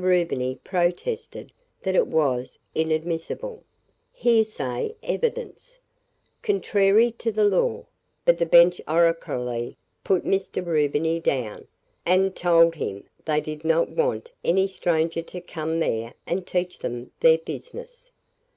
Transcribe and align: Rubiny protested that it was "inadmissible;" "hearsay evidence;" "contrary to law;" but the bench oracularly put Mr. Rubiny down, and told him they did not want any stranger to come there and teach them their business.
Rubiny 0.00 0.60
protested 0.62 1.50
that 1.82 1.96
it 1.96 2.06
was 2.06 2.56
"inadmissible;" 2.72 3.64
"hearsay 4.12 4.94
evidence;" 5.02 5.80
"contrary 6.40 7.10
to 7.18 7.32
law;" 7.42 7.84
but 8.24 8.38
the 8.38 8.46
bench 8.46 8.80
oracularly 8.86 9.74
put 10.04 10.24
Mr. 10.24 10.64
Rubiny 10.64 11.18
down, 11.20 11.66
and 12.06 12.36
told 12.36 12.76
him 12.76 13.02
they 13.24 13.40
did 13.40 13.64
not 13.64 13.88
want 13.90 14.30
any 14.44 14.68
stranger 14.68 15.22
to 15.22 15.40
come 15.40 15.80
there 15.80 16.14
and 16.28 16.46
teach 16.46 16.78
them 16.78 17.10
their 17.18 17.38
business. 17.38 18.12